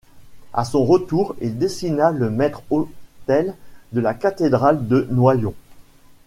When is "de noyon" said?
4.87-5.53